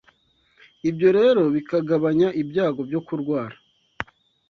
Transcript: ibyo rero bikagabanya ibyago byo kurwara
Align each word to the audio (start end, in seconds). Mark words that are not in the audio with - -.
ibyo 0.89 1.09
rero 1.17 1.41
bikagabanya 1.55 2.27
ibyago 2.41 2.81
byo 2.89 3.01
kurwara 3.07 3.55